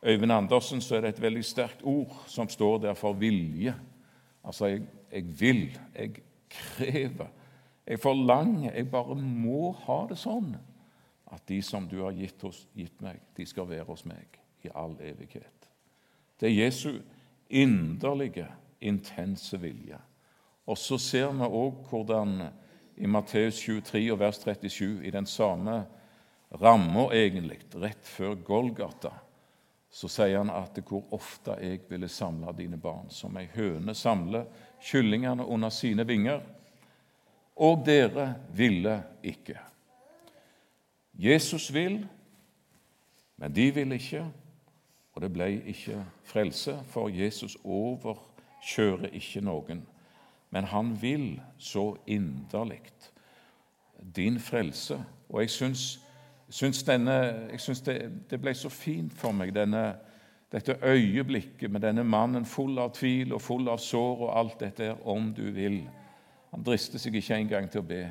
[0.04, 3.76] Øyvind Andersen så er det et veldig sterkt ord som står der for vilje.
[4.44, 6.12] Altså, jeg, jeg vil, jeg
[6.50, 7.28] krever,
[7.88, 10.58] jeg forlanger, jeg bare må ha det sånn
[11.34, 14.72] at de som du har gitt, oss, gitt meg, de skal være hos meg i
[14.78, 15.70] all evighet.
[16.40, 17.00] Det er Jesu
[17.50, 18.48] inderlige,
[18.84, 19.98] intense vilje.
[20.68, 22.38] Og så ser vi òg hvordan
[23.02, 25.84] i Matteus 23 og vers 37, i den samme
[26.62, 29.14] ramma egentlig, rett før Golgata,
[29.94, 34.48] så sier han at hvor ofte jeg ville samle dine barn, som ei høne samler
[34.82, 36.42] kyllingene under sine vinger,
[37.62, 39.60] og dere ville ikke.
[41.14, 42.08] Jesus vil,
[43.38, 44.26] men de vil ikke,
[45.14, 49.84] og det ble ikke frelse, for Jesus overkjører ikke noen.
[50.50, 52.82] Men han vil så inderlig
[54.16, 55.04] din frelse.
[55.30, 56.04] Og jeg syns
[56.54, 57.14] syns, denne,
[57.52, 57.98] jeg syns det,
[58.30, 59.96] det, ble så fint for meg, denne,
[60.54, 64.92] dette øyeblikket med denne mannen full av tvil og full av sår og alt dette
[65.10, 65.82] om du vil.
[66.54, 68.04] Han drister seg ikke engang til å be,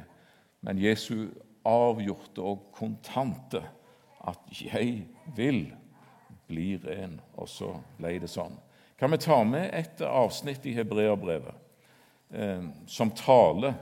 [0.67, 1.29] men Jesu
[1.65, 3.63] avgjorte og kontante
[4.29, 5.73] at 'jeg vil
[6.49, 7.21] bli ren'.
[7.37, 8.59] Og så ble det sånn.
[8.99, 11.55] Kan vi ta med et avsnitt i Hebreabrevet
[12.35, 13.75] eh, som taler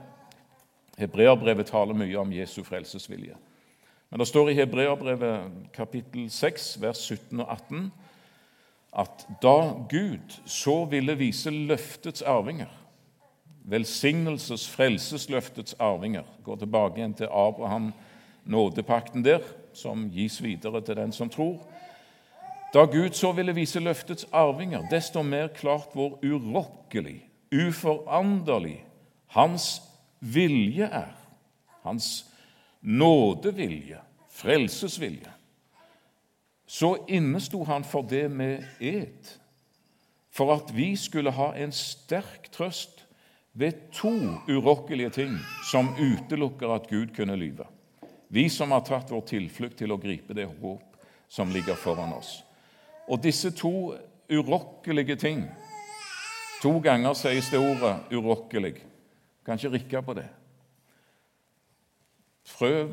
[0.97, 3.35] Hebreabrevet taler mye om Jesu frelsesvilje.
[4.09, 7.91] Men det står i Hebreabrevet kapittel 6, vers 17 og 18
[8.91, 12.69] at da Gud så ville vise løftets arvinger,
[13.71, 17.93] velsignelses, frelsesløftets arvinger Går tilbake igjen til Abraham,
[18.45, 19.39] nådepakten der,
[19.73, 21.61] som gis videre til den som tror.
[22.73, 28.83] Da Gud så ville vise løftets arvinger, desto mer klart hvor urokkelig, uforanderlig
[29.27, 29.81] Hans
[30.19, 31.13] vilje er.
[31.83, 32.25] Hans
[32.81, 33.97] nådevilje,
[34.29, 35.31] frelsesvilje,
[36.67, 39.37] så innesto han for det med ed,
[40.31, 43.05] for at vi skulle ha en sterk trøst
[43.53, 44.13] ved to
[44.47, 45.35] urokkelige ting
[45.71, 47.67] som utelukker at Gud kunne lyve.
[48.29, 50.95] Vi som har tatt vår tilflukt til å gripe det håp
[51.27, 52.39] som ligger foran oss.
[53.11, 53.91] Og disse to
[54.31, 55.43] urokkelige ting
[56.61, 58.81] To ganger sies det ordet 'urokkelig'.
[59.45, 60.27] Kan ikke rikke på det.
[62.57, 62.89] Prøv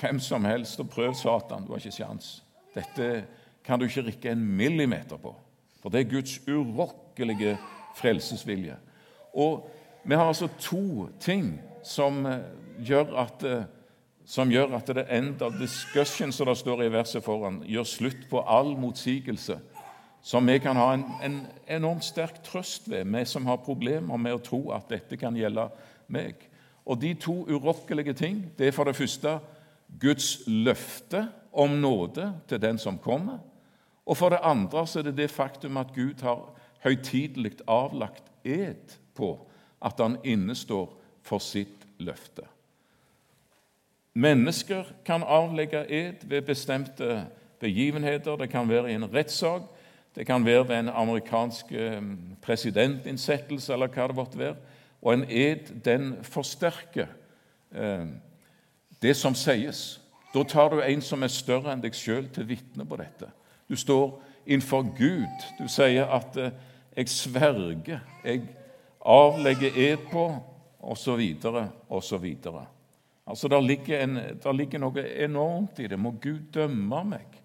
[0.00, 1.64] hvem som helst, og prøv Satan.
[1.64, 2.44] Du har ikke sjans.
[2.74, 3.24] Dette
[3.64, 5.34] kan du ikke rikke en millimeter på,
[5.82, 7.58] for det er Guds urokkelige
[7.96, 8.76] frelsesvilje.
[9.34, 9.70] Og
[10.08, 12.44] Vi har altså to ting som eh,
[12.78, 13.64] gjør at, eh,
[14.24, 18.28] som gjør at det end of discussion, som det står i verset foran, gjør slutt
[18.30, 19.58] på all motsigelse,
[20.22, 21.40] som vi kan ha en, en
[21.78, 25.66] enormt sterk trøst ved, vi som har problemer med å tro at dette kan gjelde
[26.06, 26.38] meg.
[26.86, 29.40] Og de to urokkelige ting det er for det første
[30.00, 33.42] Guds løfte om nåde til den som kommer.
[34.06, 36.46] Og for det andre så er det det faktum at Gud har
[36.86, 39.34] høytidelig avlagt ed på
[39.86, 40.90] at han innestår
[41.26, 42.46] for sitt løfte.
[44.16, 47.26] Mennesker kan avlegge ed ved bestemte
[47.60, 48.36] begivenheter.
[48.36, 49.62] Det kan være i en rettssak,
[50.16, 52.02] det kan være ved en amerikansk eh,
[52.42, 54.56] presidentinnsettelse eller hva det måtte være.
[55.02, 57.06] Og en ed, den forsterker
[57.74, 58.06] eh,
[59.02, 60.00] det som sies.
[60.34, 63.28] Da tar du en som er større enn deg sjøl, til vitne på dette.
[63.68, 65.44] Du står innenfor Gud.
[65.60, 66.50] Du sier at eh,
[66.96, 68.42] 'jeg sverger', 'jeg
[69.06, 70.42] avlegger ed på',
[70.80, 71.22] osv.,
[71.88, 72.26] osv.
[73.26, 75.98] Altså, Der ligger, en, der ligger noe enormt i det.
[75.98, 77.42] Må Gud dømme meg?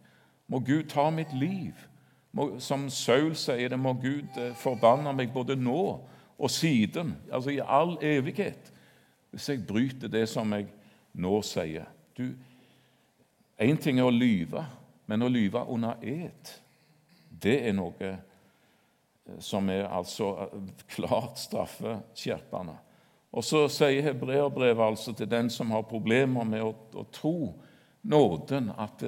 [0.47, 1.73] Må Gud ta mitt liv?
[2.31, 5.99] Må, som Saul sier det, må Gud eh, forbanne meg både nå
[6.41, 8.71] og siden, altså i all evighet,
[9.31, 10.69] hvis jeg bryter det som jeg
[11.13, 11.85] nå sier.
[12.17, 12.31] Du,
[13.61, 14.63] Én ting er å lyve,
[15.05, 16.49] men å lyve under ed,
[17.43, 18.17] det er noe eh,
[19.39, 22.77] som er altså eh, klart straffeskjerpende.
[23.31, 27.53] Og så sier hebreerbrevet altså til den som har problemer med å, å tro
[28.01, 29.05] nåden, at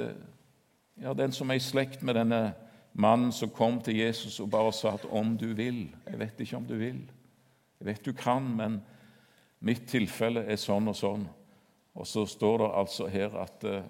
[1.02, 2.54] ja, den som er i slekt med denne
[2.94, 6.58] mannen som kom til Jesus og bare sa at 'om du vil' Jeg vet ikke
[6.58, 7.12] om du vil.
[7.80, 8.82] Jeg vet du kan, men
[9.60, 11.28] mitt tilfelle er sånn og sånn.
[11.96, 13.84] Og så står det altså her at uh,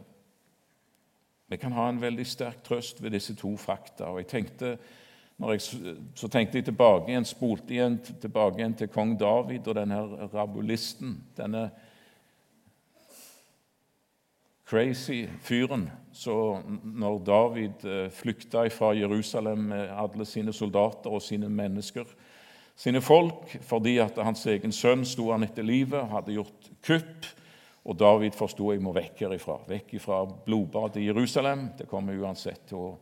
[1.48, 4.06] vi kan ha en veldig sterk trøst ved disse to fakta.
[4.06, 4.78] Og jeg tenkte,
[5.40, 5.62] jeg,
[6.16, 11.18] så tenkte jeg tilbake igjen, spolte igjen tilbake igjen til kong David og denne rabulisten.
[11.38, 11.70] denne
[14.74, 15.90] crazy fyren.
[16.12, 22.06] Så når David eh, flykta fra Jerusalem med alle sine soldater og sine mennesker,
[22.76, 27.28] sine folk, fordi at hans egen sønn sto han etter livet, hadde gjort kupp,
[27.84, 31.68] og David forsto jeg må vekk herifra, vekk fra blodbadet i Jerusalem.
[31.78, 32.94] Det kommer uansett til å,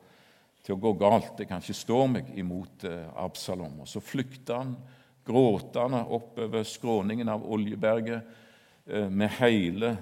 [0.62, 1.36] til å gå galt.
[1.38, 3.82] Det kan ikke stå meg imot eh, Absalom.
[3.84, 4.76] Og Så flykter han
[5.26, 8.22] gråtende oppover skråningen av Oljeberget
[8.88, 9.96] eh, med hele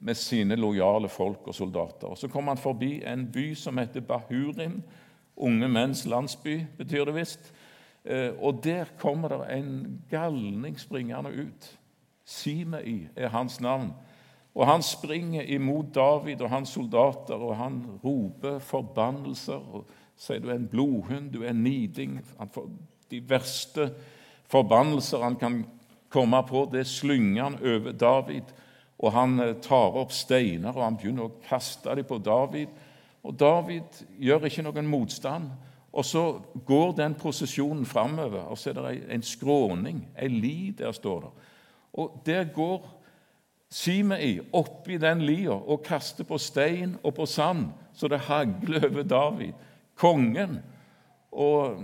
[0.00, 2.08] med sine lojale folk og soldater.
[2.08, 4.80] Og Så kom han forbi en by som heter Bahurim.
[5.36, 7.52] Unge menns landsby, betyr det visst.
[8.04, 11.68] Eh, og der kommer det en galning springende ut.
[12.24, 13.92] Simei er hans navn.
[14.54, 19.60] Og Han springer imot David og hans soldater, og han roper forbannelser.
[19.72, 19.86] og
[20.16, 22.20] Sier du er en blodhund, du er en niding.
[22.38, 22.66] Han får
[23.10, 23.90] de verste
[24.50, 25.64] forbannelser han kan
[26.08, 28.52] komme på, det slynger han over David
[29.00, 32.72] og han eh, tar opp steiner og han begynner å kaste dem på David.
[33.24, 35.50] Og David gjør ikke noen motstand.
[35.90, 36.22] Og Så
[36.66, 41.30] går den prosesjonen framover, og så er det en skråning, ei li der, står det.
[41.98, 42.84] Og Der går
[43.70, 49.02] Simei oppi den lia og kaster på stein og på sand, så det hagler over
[49.02, 49.52] David,
[49.94, 50.58] kongen.
[51.30, 51.76] Og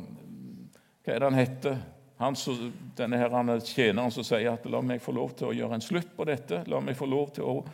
[1.04, 1.76] hva er det han heter?
[2.16, 2.36] han,
[2.96, 5.84] denne her, han tjeneren som sier at 'la meg få lov til å gjøre en
[5.84, 7.64] slutt på dette', 'la meg få lov til å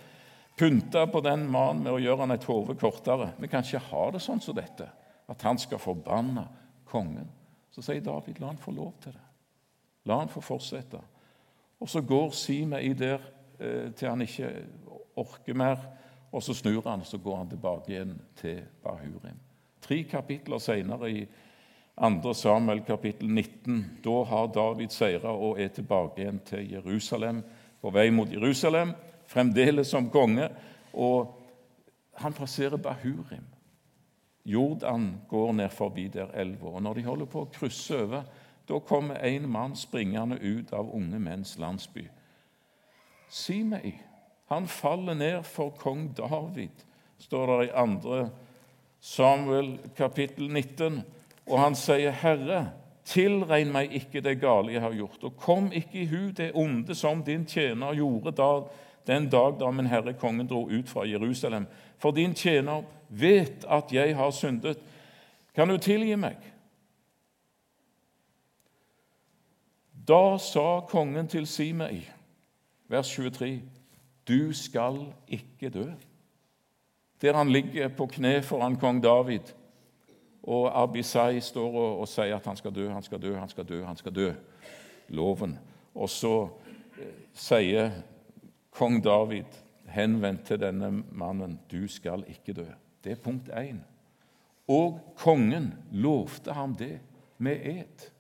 [0.58, 3.32] pynte på den mannen med å gjøre han et hode kortere'.
[3.38, 4.88] Vi kan ikke ha det sånn som dette,
[5.28, 6.48] at han skal forbanne
[6.84, 7.30] kongen.
[7.70, 9.30] Så sier David 'la han få lov til det'.
[10.04, 11.00] La han få fortsette.
[11.80, 13.20] Og så går Simei der
[13.96, 14.50] til han ikke
[15.20, 15.80] orker mer,
[16.32, 19.38] og så snur han så går han tilbake igjen til Bahurim.
[19.82, 21.24] Tre kapitler senere i
[21.96, 22.34] 2.
[22.34, 24.00] Samuel kapittel 19.
[24.04, 27.42] Da har David seira og er tilbake igjen til Jerusalem,
[27.82, 28.94] på vei mot Jerusalem,
[29.26, 30.48] fremdeles som konge.
[30.94, 31.34] Og
[32.14, 33.44] han passerer Bahurim.
[34.44, 36.68] Jordan går ned forbi der elva.
[36.68, 38.24] Og når de holder på å krysse over,
[38.68, 42.06] da kommer en mann springende ut av unge menns landsby.
[43.32, 43.94] Simei.
[44.52, 46.84] Han faller ned for kong David,
[47.18, 48.28] står det i 2.
[49.00, 51.02] Samuel kapittel 19.
[51.46, 52.70] Og han sier, 'Herre,
[53.04, 56.94] tilregn meg ikke det gale jeg har gjort,' 'og kom ikke i hu det onde
[56.94, 58.62] som din tjener gjorde da,
[59.06, 61.66] den dag da min herre kongen dro ut fra Jerusalem.'
[61.98, 64.78] For din tjener vet at jeg har syndet.
[65.54, 66.36] Kan du tilgi meg?
[70.08, 72.02] Da sa kongen til Simei,
[72.92, 73.62] vers 23,
[74.28, 75.92] 'Du skal ikke dø.'
[77.22, 79.54] Der han ligger på kne foran kong David
[80.42, 83.68] og Abisai står og, og, sier at han skal dø, han skal dø, han skal
[83.68, 83.84] dø.
[83.84, 84.32] han skal dø.
[85.08, 85.58] Loven.
[85.94, 86.48] Og så
[86.98, 87.90] eh, sier
[88.70, 92.74] kong David, henvendt til denne mannen, 'Du skal ikke dø'.
[93.04, 93.82] Det er punkt én.
[94.68, 97.00] Og kongen lovte ham det
[97.38, 98.11] med ed.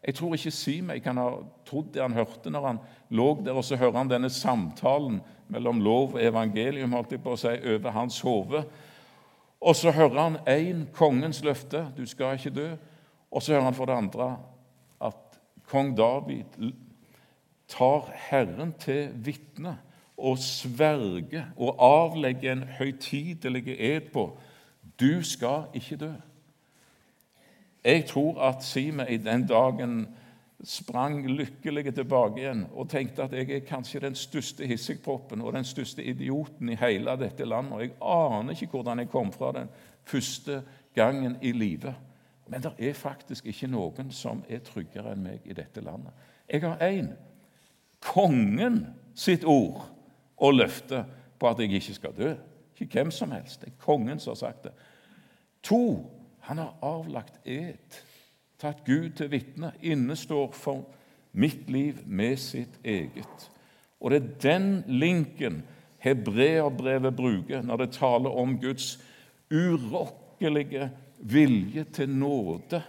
[0.00, 1.28] Jeg tror ikke Simei kan ha
[1.68, 2.78] trodd det han hørte når han
[3.12, 5.20] lå der, og så hører han denne samtalen
[5.52, 8.64] mellom lov og evangelium holdt jeg på å si, over hans hode.
[9.60, 12.68] Og så hører han én kongens løfte du skal ikke dø.
[13.30, 14.30] Og så hører han for det andre
[15.04, 16.72] at kong David
[17.70, 19.76] tar Herren til vitne
[20.20, 24.30] og sverger og avlegger en høytidelig ed på
[25.00, 26.12] du skal ikke dø.
[27.84, 30.08] Jeg tror at Simen i den dagen
[30.64, 35.64] sprang lykkelig tilbake igjen og tenkte at jeg er kanskje den største hissigproppen og den
[35.64, 37.72] største idioten i hele dette landet.
[37.72, 39.72] Og jeg aner ikke hvordan jeg kom fra den
[40.04, 40.62] første
[40.94, 41.94] gangen i livet.
[42.50, 46.12] Men det er faktisk ikke noen som er tryggere enn meg i dette landet.
[46.50, 47.12] Jeg har én
[48.00, 48.82] kongen
[49.14, 49.86] sitt ord
[50.36, 51.04] og løfte
[51.38, 52.34] på at jeg ikke skal dø.
[52.80, 53.60] Ikke hvem som helst.
[53.60, 54.72] Det er kongen som har sagt det.
[55.62, 56.10] To,
[56.50, 57.94] han har avlagt ed,
[58.58, 60.80] tatt Gud til vitne, innestår for
[61.30, 63.44] mitt liv med sitt eget.
[64.02, 65.60] Og det er den linken
[66.02, 68.96] hebreerbrevet bruker når det taler om Guds
[69.46, 70.88] urokkelige
[71.22, 72.80] vilje til nåde,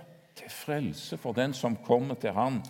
[0.41, 2.64] til frelse for den som kommer til ham.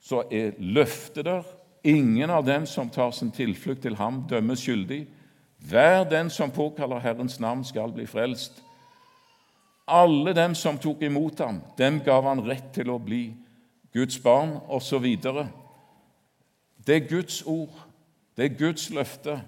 [0.00, 1.44] Så er løftet der.
[1.84, 5.02] Ingen av dem som tar sin tilflukt til ham, dømmes skyldig.
[5.68, 8.64] Hver den som påkaller Herrens navn, skal bli frelst.
[9.88, 13.32] Alle dem som tok imot ham, dem gav han rett til å bli
[13.94, 15.06] Guds barn, osv.
[16.86, 17.72] Det er Guds ord,
[18.36, 19.40] det er Guds løfte,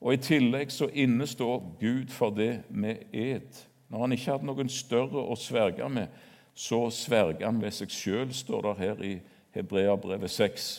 [0.00, 3.50] og i tillegg så innestår Gud for det med ed.
[3.90, 6.06] Når han ikke hadde noen større å sverge med,
[6.54, 9.12] så sverger han ved seg sjøl, står det her i
[9.56, 10.70] Hebreabrevet 6.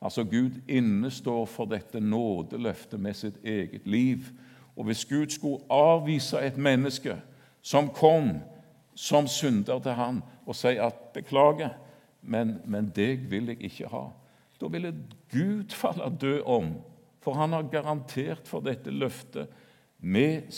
[0.00, 4.28] Altså Gud innestår for dette nådeløftet med sitt eget liv.
[4.76, 7.16] Og hvis Gud skulle avvise et menneske
[7.62, 8.36] som kom
[8.98, 11.76] som synder til han, og si at 'beklager,
[12.22, 14.10] men, men deg vil jeg ikke ha',
[14.60, 14.94] da ville
[15.30, 16.74] Gud falle død om,
[17.20, 19.48] for han har garantert for dette løftet
[19.98, 20.50] med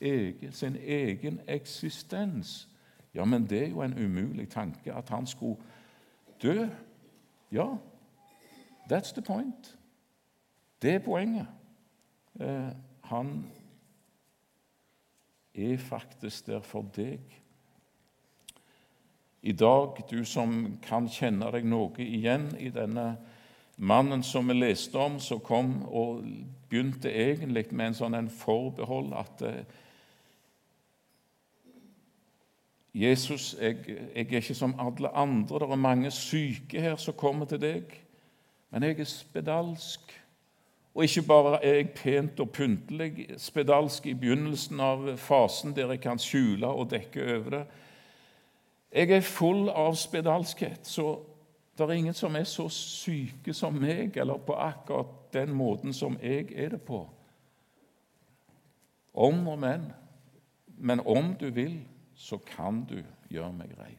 [0.00, 2.68] egen, sin egen eksistens.
[3.14, 5.56] Ja, men det er jo en umulig tanke at han skulle
[6.42, 6.66] dø.
[7.52, 7.66] Ja,
[8.88, 9.78] That's the point.
[10.82, 11.46] Det er poenget.
[12.40, 12.68] Eh,
[13.04, 13.46] han
[15.54, 17.20] er faktisk der for deg.
[19.42, 23.12] I dag, du som kan kjenne deg noe igjen i denne
[23.78, 26.24] mannen som vi leste om, som kom og
[26.68, 29.60] begynte egentlig med en sånn en forbehold at eh,
[32.98, 35.60] Jesus, jeg, jeg, er ikke som alle andre.
[35.60, 37.92] Det er mange syke her som kommer til deg.
[38.72, 40.14] Men jeg er spedalsk.
[40.94, 46.02] Og ikke bare er jeg pent og pyntelig spedalsk i begynnelsen av fasen der jeg
[46.02, 47.62] kan skjule og dekke over det.
[48.92, 51.18] Jeg er full av spedalskhet, så
[51.78, 56.16] det er ingen som er så syke som meg, eller på akkurat den måten som
[56.22, 57.04] jeg er det på.
[59.14, 59.92] Om og men.
[60.78, 61.80] Men om du vil,
[62.14, 63.98] så kan du gjøre meg rein.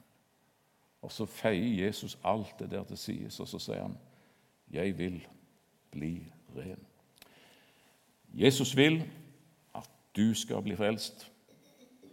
[1.01, 3.97] Og så feier Jesus alt det der til sies, og så sier han
[4.71, 5.27] 'Jeg vil
[5.91, 6.85] bli ren'.
[8.33, 9.03] Jesus vil
[9.75, 11.31] at du skal bli frelst.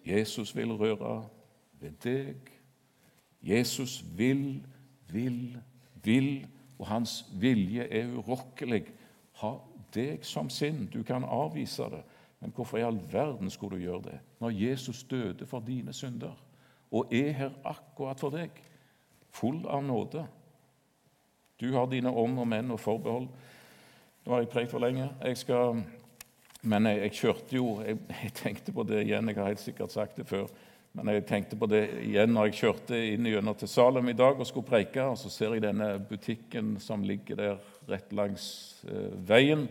[0.07, 1.29] Jesus vil røre
[1.73, 2.56] ved deg.
[3.47, 4.67] Jesus vil,
[5.13, 5.59] vil,
[6.03, 6.47] vil,
[6.79, 8.85] og hans vilje er urokkelig.
[9.41, 9.53] Ha
[9.95, 10.87] deg som sinn.
[10.93, 12.03] Du kan avvise det,
[12.41, 16.35] men hvorfor i all verden skulle du gjøre det når Jesus døde for dine synder
[16.95, 18.51] og er her akkurat for deg,
[19.35, 20.27] full av nåde?
[21.61, 23.29] Du har dine om og men og forbehold.
[24.27, 25.09] Nå har jeg prekt for lenge.
[25.23, 25.83] Jeg skal,
[26.63, 29.95] men jeg, jeg kjørte jo jeg, jeg, tenkte på det igjen, jeg har helt sikkert
[29.95, 30.51] sagt det før.
[30.97, 34.39] Men jeg tenkte på det igjen når jeg kjørte inn gjennom til Salem i dag
[34.41, 35.03] og skulle preike.
[35.05, 37.59] og Så ser jeg denne butikken som ligger der
[37.91, 38.47] rett langs
[38.89, 39.67] eh, veien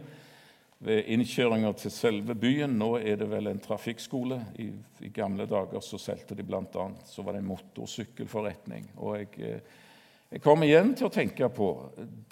[0.85, 2.77] ved innkjøringa til selve byen.
[2.77, 4.37] Nå er det vel en trafikkskole.
[4.61, 4.69] I,
[5.01, 6.85] i gamle dager så solgte de bl.a.
[7.09, 8.93] så var det en motorsykkelforretning.
[8.97, 9.33] og jeg...
[9.39, 9.81] Eh,
[10.33, 11.67] jeg kom igjen til å tenke på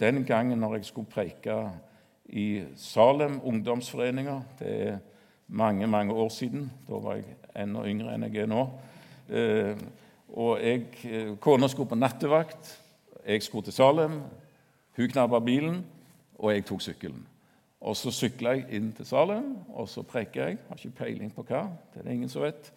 [0.02, 1.54] den gangen når jeg skulle preike
[2.36, 4.42] i Salem ungdomsforeninger.
[4.60, 4.98] Det er
[5.54, 6.72] mange, mange år siden.
[6.88, 7.26] Da var jeg
[7.64, 8.64] enda yngre enn jeg er nå.
[9.30, 9.84] Eh,
[10.34, 12.80] og jeg, eh, Kona skulle på nattevakt.
[13.26, 14.22] Jeg skulle til Salem.
[14.98, 15.86] Hun knabba bilen,
[16.40, 17.28] og jeg tok sykkelen.
[17.82, 20.58] Og Så sykla jeg inn til Salem, og så preiker jeg.
[20.70, 21.68] Har ikke peiling på hva.
[21.94, 22.72] Det er det ingen som vet.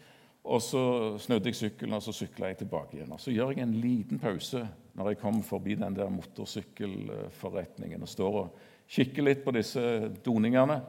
[0.44, 3.12] Og Så snudde jeg sykkelen og så sykla jeg tilbake igjen.
[3.12, 8.08] Og Så gjør jeg en liten pause når jeg kommer forbi den der motorsykkelforretningen og
[8.08, 8.48] står og
[8.88, 10.80] kikker litt på disse doningene.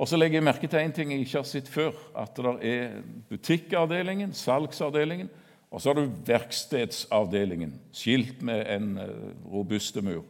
[0.00, 1.92] Og så legger jeg merke til en ting jeg ikke har sett før.
[2.16, 5.28] At det er butikkavdelingen, salgsavdelingen,
[5.70, 9.10] og så har du verkstedsavdelingen, skilt med en eh,
[9.52, 10.24] robuste mur.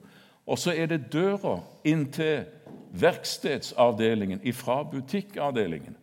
[0.46, 2.42] Og så er det døra inn til
[2.98, 5.94] verkstedsavdelingen ifra butikkavdelingen.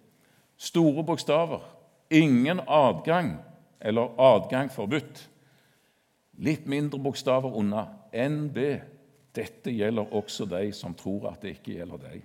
[0.58, 1.62] Store bokstaver.
[2.10, 3.36] Ingen adgang,
[3.82, 5.28] eller adgang forbudt.
[6.40, 7.84] Litt mindre bokstaver unna.
[8.16, 8.58] NB.
[9.36, 12.24] Dette gjelder også de som tror at det ikke gjelder deg.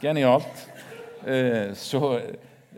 [0.00, 0.70] Genialt.
[1.26, 2.20] Eh, så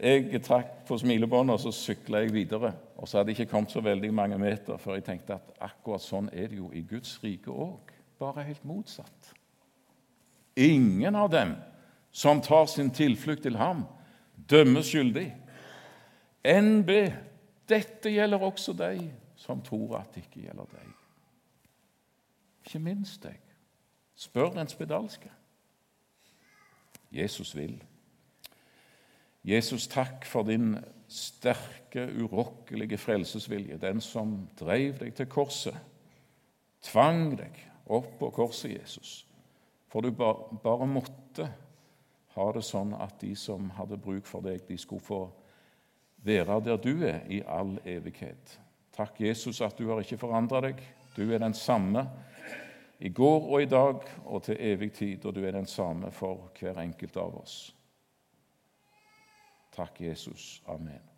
[0.03, 2.73] jeg trakk på smilebåndet, og så sykla jeg videre.
[2.99, 6.03] Og så hadde jeg ikke kommet så veldig mange meter før jeg tenkte at akkurat
[6.03, 7.93] sånn er det jo i Guds rike òg.
[8.19, 9.33] Bare helt motsatt.
[10.59, 11.55] Ingen av dem
[12.13, 13.87] som tar sin tilflukt til ham,
[14.51, 15.29] dømmes skyldig.
[16.43, 16.91] NB.
[17.71, 19.07] Dette gjelder også deg
[19.39, 20.91] som tror at det ikke gjelder deg.
[22.67, 23.39] Ikke minst deg
[24.23, 25.31] Spør den spedalske.
[27.13, 27.77] Jesus vil.
[29.45, 30.77] Jesus, takk for din
[31.11, 35.77] sterke, urokkelige frelsesvilje, den som drev deg til korset,
[36.87, 37.59] tvang deg
[37.93, 39.23] opp på korset, Jesus.
[39.91, 41.51] For du bare måtte
[42.33, 45.23] ha det sånn at de som hadde bruk for deg, de skulle få
[46.25, 48.59] være der du er i all evighet.
[48.95, 50.81] Takk, Jesus, at du har ikke forandra deg.
[51.17, 52.07] Du er den samme
[53.03, 56.53] i går og i dag og til evig tid, og du er den samme for
[56.59, 57.57] hver enkelt av oss.
[59.75, 60.63] Takk, Jesus.
[60.69, 61.12] Amen.